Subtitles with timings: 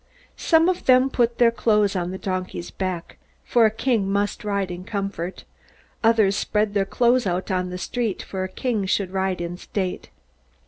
[0.37, 4.71] Some of them put their clothes on the donkey's back, for a king must ride
[4.71, 5.43] in comfort.
[6.03, 10.09] Others spread their clothes out on the street, for a king should ride in state.